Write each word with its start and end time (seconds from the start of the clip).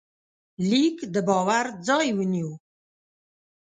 لیک 0.69 0.97
د 1.13 1.15
باور 1.27 1.65
ځای 1.87 2.07
ونیو. 2.17 2.51